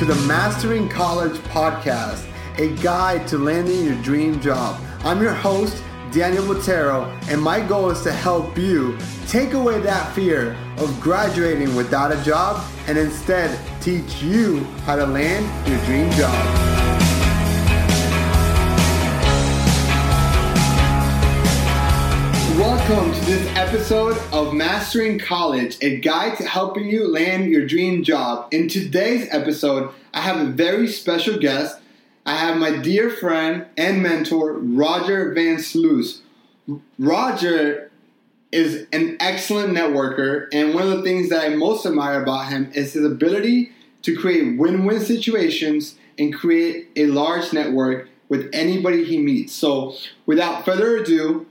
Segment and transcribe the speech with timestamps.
[0.00, 2.26] to the Mastering College podcast,
[2.58, 4.80] a guide to landing your dream job.
[5.00, 8.96] I'm your host, Daniel Motero, and my goal is to help you
[9.28, 15.04] take away that fear of graduating without a job and instead teach you how to
[15.04, 16.89] land your dream job.
[22.90, 28.02] Welcome to this episode of Mastering College, a guide to helping you land your dream
[28.02, 28.52] job.
[28.52, 31.80] In today's episode, I have a very special guest.
[32.26, 36.22] I have my dear friend and mentor, Roger Van Sluis.
[36.98, 37.92] Roger
[38.50, 42.72] is an excellent networker, and one of the things that I most admire about him
[42.74, 43.70] is his ability
[44.02, 49.52] to create win win situations and create a large network with anybody he meets.
[49.52, 49.94] So,
[50.26, 51.46] without further ado,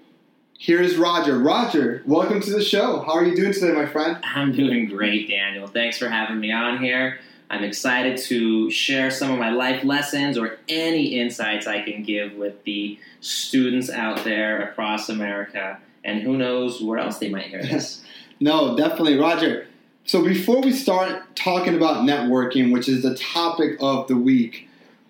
[0.61, 1.39] Here's Roger.
[1.39, 2.99] Roger, welcome to the show.
[2.99, 4.17] How are you doing today, my friend?
[4.25, 5.67] I'm doing great, Daniel.
[5.67, 7.19] Thanks for having me on here.
[7.49, 12.33] I'm excited to share some of my life lessons or any insights I can give
[12.33, 15.79] with the students out there across America.
[16.03, 18.03] And who knows where else they might hear this.
[18.41, 19.65] no, definitely, Roger.
[20.03, 24.67] So before we start talking about networking, which is the topic of the week,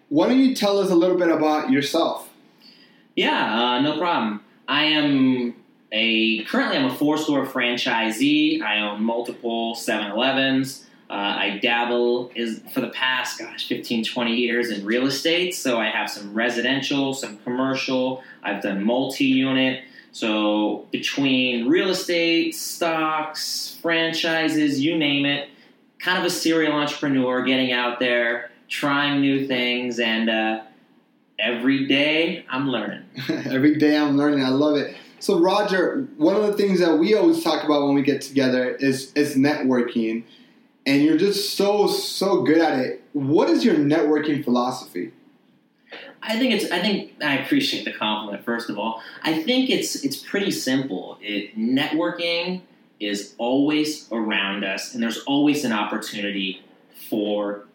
[0.09, 2.29] why don't you tell us a little bit about yourself?
[3.15, 4.43] Yeah, uh, no problem.
[4.69, 5.55] I am
[5.91, 8.61] a currently I'm a four store franchisee.
[8.61, 10.85] I own multiple 7-Elevens.
[11.09, 15.55] Uh, I dabble is for the past gosh 15 20 years in real estate.
[15.55, 18.23] So I have some residential, some commercial.
[18.43, 19.85] I've done multi-unit.
[20.11, 25.49] So between real estate, stocks, franchises, you name it,
[25.97, 30.61] kind of a serial entrepreneur, getting out there, trying new things, and uh,
[31.39, 33.05] every day I'm learning.
[33.29, 34.43] every day I'm learning.
[34.43, 34.95] I love it.
[35.19, 38.75] So Roger, one of the things that we always talk about when we get together
[38.75, 40.23] is is networking.
[40.85, 43.03] And you're just so so good at it.
[43.13, 45.13] What is your networking philosophy?
[46.21, 46.71] I think it's.
[46.71, 48.43] I think I appreciate the compliment.
[48.43, 51.17] First of all, I think it's it's pretty simple.
[51.21, 52.61] It networking
[52.99, 56.61] is always around us, and there's always an opportunity
[57.09, 57.65] for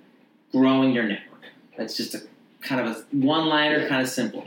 [0.53, 1.41] growing your network.
[1.77, 2.23] That's just a
[2.65, 4.45] kind of a one liner, kind of simple.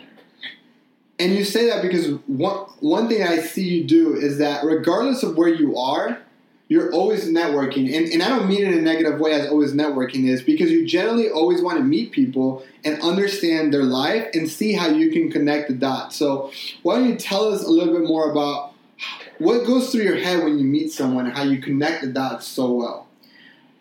[1.19, 5.23] And you say that because one one thing I see you do is that regardless
[5.23, 6.19] of where you are,
[6.67, 7.95] you're always networking.
[7.95, 10.69] And, and I don't mean it in a negative way as always networking is because
[10.69, 15.11] you generally always want to meet people and understand their life and see how you
[15.11, 16.17] can connect the dots.
[16.17, 16.51] So
[16.83, 18.73] why don't you tell us a little bit more about
[19.39, 22.45] what goes through your head when you meet someone, and how you connect the dots
[22.45, 23.06] so well?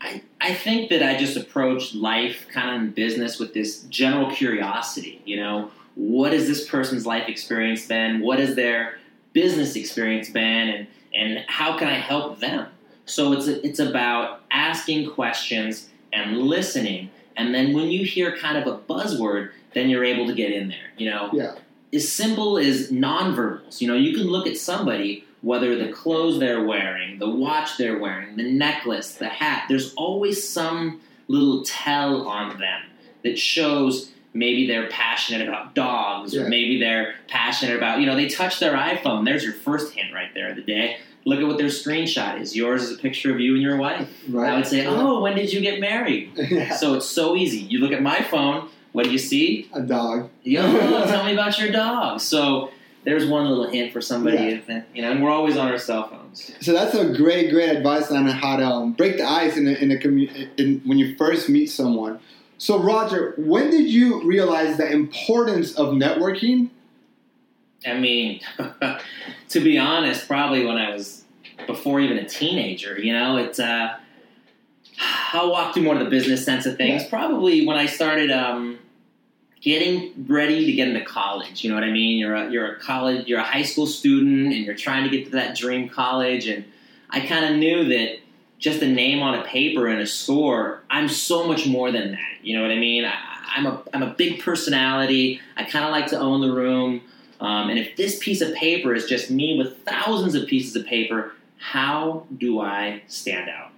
[0.01, 4.31] I, I think that I just approach life kind of in business with this general
[4.31, 5.23] curiosity.
[5.25, 8.21] You know, what has this person's life experience been?
[8.21, 8.99] What has their
[9.33, 10.69] business experience been?
[10.69, 12.69] And, and how can I help them?
[13.07, 17.11] So it's, it's about asking questions and listening.
[17.37, 20.69] And then when you hear kind of a buzzword, then you're able to get in
[20.69, 20.93] there.
[20.97, 21.55] You know, yeah.
[21.93, 23.81] as simple as nonverbals.
[23.81, 27.99] You know, you can look at somebody whether the clothes they're wearing, the watch they're
[27.99, 32.83] wearing, the necklace, the hat, there's always some little tell on them
[33.23, 36.43] that shows maybe they're passionate about dogs yeah.
[36.43, 39.25] or maybe they're passionate about, you know, they touch their iPhone.
[39.25, 40.99] There's your first hint right there of the day.
[41.25, 42.55] Look at what their screenshot is.
[42.55, 44.09] Yours is a picture of you and your wife.
[44.29, 44.53] Right.
[44.53, 46.33] I would say, oh, when did you get married?
[46.37, 46.77] yeah.
[46.77, 47.59] So it's so easy.
[47.59, 49.69] You look at my phone, what do you see?
[49.73, 50.31] A dog.
[50.43, 50.63] Yo,
[51.07, 52.21] tell me about your dog.
[52.21, 52.71] So
[53.07, 54.83] there's one little hint for somebody, yeah.
[54.93, 56.53] you know, and we're always on our cell phones.
[56.61, 59.71] So that's a great, great advice on how to um, break the ice in a,
[59.71, 62.19] in a community when you first meet someone.
[62.59, 66.71] So, Roger, when did you realize the importance of networking?
[67.87, 68.41] I mean,
[69.51, 71.23] to be honest, probably when I was
[71.69, 72.99] before even a teenager.
[72.99, 73.97] You know, it's uh,
[75.33, 77.05] I'll walk through more of the business sense of things.
[77.05, 77.09] Yeah.
[77.09, 78.33] Probably when I started.
[78.33, 78.81] Um,
[79.67, 81.65] getting ready to get into college.
[81.65, 82.21] You know what I mean?
[82.21, 85.25] You're a, you're a college, you're a high school student, and you're trying to get
[85.27, 86.47] to that dream college.
[86.47, 86.65] And
[87.11, 88.19] I kind of knew that
[88.61, 92.35] just a name on a paper and a score, I'm so much more than that.
[92.43, 93.05] You know what I mean?
[93.05, 93.17] I,
[93.57, 95.41] am a I'm a big personality.
[95.57, 97.01] I kind of like to own the room.
[97.41, 100.87] Um, and if this piece of paper is just me with thousands of pieces of
[100.87, 103.73] paper, how do I stand out?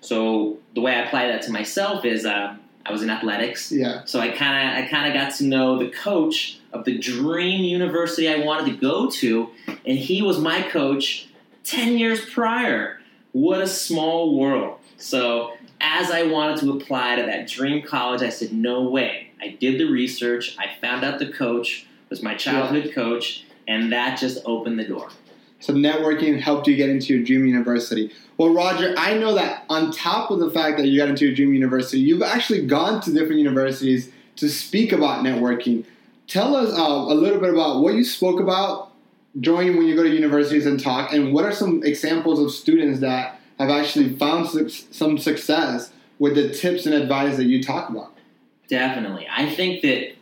[0.00, 2.24] So the way I apply that to myself is.
[2.24, 3.72] Uh, I was in athletics.
[3.72, 4.04] Yeah.
[4.04, 7.64] So I kind of I kind of got to know the coach of the dream
[7.64, 11.28] university I wanted to go to, and he was my coach
[11.62, 13.00] ten years prior.
[13.32, 14.78] What a small world.
[14.96, 19.30] So as I wanted to apply to that dream college, I said, no way.
[19.40, 20.56] I did the research.
[20.58, 22.92] I found out the coach was my childhood yeah.
[22.92, 25.10] coach, and that just opened the door.
[25.64, 28.12] So networking helped you get into your dream university.
[28.36, 31.34] Well, Roger, I know that on top of the fact that you got into your
[31.34, 35.86] dream university, you've actually gone to different universities to speak about networking.
[36.26, 38.92] Tell us uh, a little bit about what you spoke about
[39.40, 43.00] during when you go to universities and talk, and what are some examples of students
[43.00, 47.88] that have actually found su- some success with the tips and advice that you talk
[47.88, 48.12] about?
[48.68, 49.26] Definitely.
[49.34, 50.14] I think that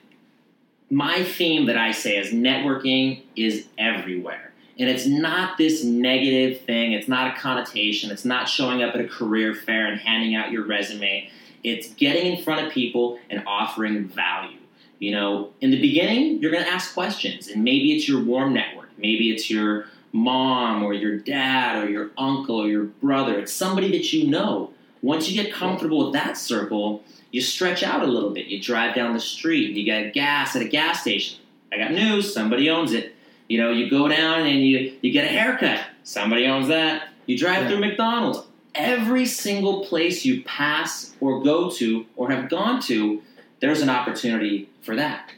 [0.88, 4.51] my theme that I say is networking is everywhere.
[4.78, 9.00] And it's not this negative thing, it's not a connotation, it's not showing up at
[9.00, 11.30] a career fair and handing out your resume.
[11.62, 14.58] It's getting in front of people and offering value.
[14.98, 18.54] You know, in the beginning, you're going to ask questions, and maybe it's your warm
[18.54, 23.38] network, maybe it's your mom or your dad or your uncle or your brother.
[23.38, 24.70] It's somebody that you know.
[25.00, 27.02] Once you get comfortable with that circle,
[27.32, 28.46] you stretch out a little bit.
[28.46, 31.40] You drive down the street, you get gas at a gas station.
[31.72, 33.14] I got news, somebody owns it.
[33.48, 37.08] You know, you go down and you, you get a haircut, somebody owns that.
[37.26, 37.68] You drive Yeah.
[37.68, 38.40] through McDonald's.
[38.74, 43.22] Every single place you pass or go to or have gone to,
[43.60, 45.30] there's an opportunity for that.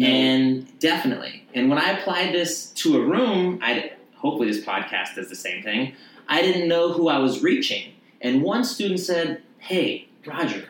[0.00, 1.44] And definitely.
[1.54, 5.62] And when I applied this to a room, I hopefully this podcast does the same
[5.62, 5.92] thing.
[6.28, 7.92] I didn't know who I was reaching.
[8.20, 10.64] And one student said, Hey, Roger,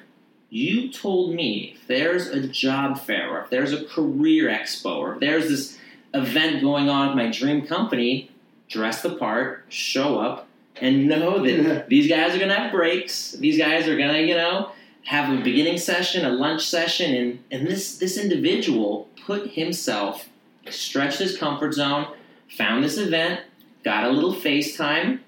[0.51, 5.15] you told me if there's a job fair or if there's a career expo or
[5.15, 5.79] if there's this
[6.19, 8.31] event going on with my dream company,
[8.69, 10.47] dress the part, show up,
[10.81, 13.33] and know that these guys are going to have breaks.
[13.33, 14.73] These guys are going to, you know,
[15.05, 20.29] have a beginning session, a lunch session, and, and this, this individual put himself,
[20.69, 22.09] stretched his comfort zone,
[22.49, 23.41] found this event,
[23.85, 25.21] got a little FaceTime,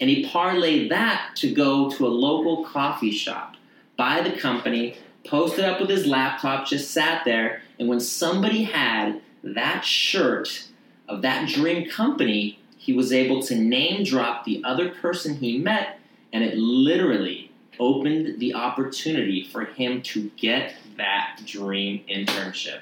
[0.00, 3.54] and he parlayed that to go to a local coffee shop,
[3.96, 9.20] by the company, posted up with his laptop, just sat there, and when somebody had
[9.44, 10.68] that shirt
[11.08, 15.98] of that dream company, he was able to name drop the other person he met,
[16.32, 22.80] and it literally opened the opportunity for him to get that dream internship.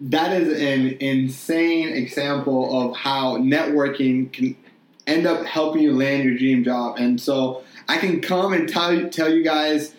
[0.00, 4.56] that is an insane example of how networking can
[5.06, 6.96] end up helping you land your dream job.
[6.98, 9.94] And so I can come and tell tell you guys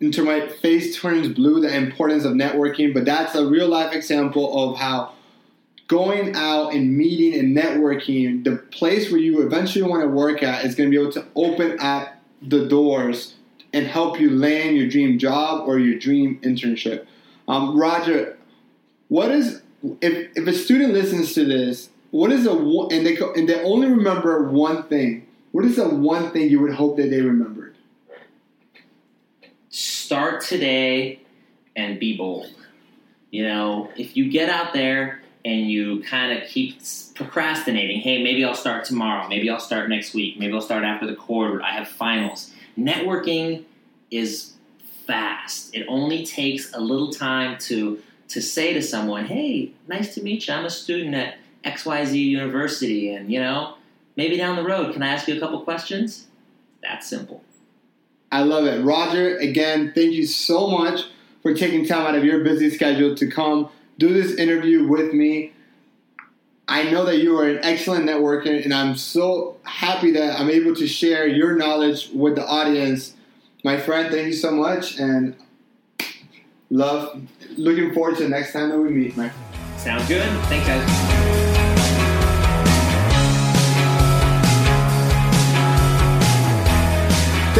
[0.00, 4.72] until my face turns blue the importance of networking, but that's a real life example
[4.72, 5.12] of how
[5.88, 10.64] going out and meeting and networking, the place where you eventually want to work at
[10.64, 13.34] is going to be able to open up the doors
[13.72, 17.06] and help you land your dream job or your dream internship.
[17.48, 18.38] Um, Roger,
[19.08, 19.62] what is
[20.00, 23.86] if, if a student listens to this what is a and they and they only
[23.86, 27.76] remember one thing what is the one thing you would hope that they remembered
[30.08, 31.20] start today
[31.76, 32.52] and be bold.
[33.30, 36.80] You know, if you get out there and you kind of keep
[37.14, 41.06] procrastinating, hey, maybe I'll start tomorrow, maybe I'll start next week, maybe I'll start after
[41.06, 42.52] the quarter, I have finals.
[42.78, 43.64] Networking
[44.10, 44.54] is
[45.06, 45.74] fast.
[45.74, 50.46] It only takes a little time to to say to someone, "Hey, nice to meet
[50.46, 50.52] you.
[50.54, 53.74] I'm a student at XYZ University and, you know,
[54.16, 56.26] maybe down the road, can I ask you a couple questions?"
[56.82, 57.42] That's simple.
[58.30, 61.00] i love it roger again thank you so much
[61.42, 65.52] for taking time out of your busy schedule to come do this interview with me
[66.68, 70.74] i know that you are an excellent networker and i'm so happy that i'm able
[70.74, 73.14] to share your knowledge with the audience
[73.64, 75.36] my friend thank you so much and
[76.70, 77.22] love
[77.56, 79.30] looking forward to the next time that we meet my
[79.78, 80.28] Sounds good.
[80.46, 81.47] Thanks, guys.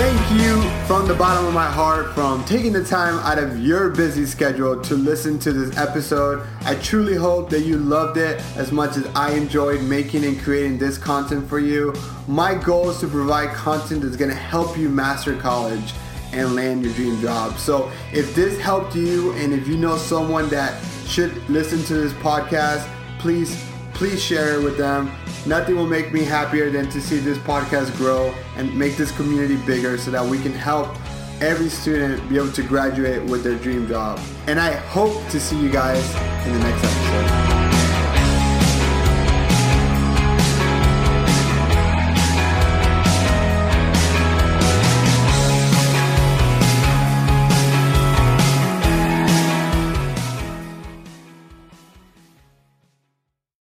[0.00, 3.90] Thank you from the bottom of my heart from taking the time out of your
[3.90, 6.47] busy schedule to listen to this episode.
[6.61, 10.78] I truly hope that you loved it as much as I enjoyed making and creating
[10.78, 11.93] this content for you.
[12.28, 15.95] My goal is to provide content that's going to help you master college
[16.31, 17.59] and land your dream job.
[17.59, 22.12] So, if this helped you and if you know someone that should listen to this
[22.12, 22.88] podcast,
[23.19, 23.68] please
[23.99, 25.11] please share it with them.
[25.45, 29.57] Nothing will make me happier than to see this podcast grow and make this community
[29.67, 30.97] bigger so that we can help
[31.40, 34.21] every student be able to graduate with their dream job.
[34.47, 36.14] And I hope to see you guys
[36.47, 37.68] in the next episode.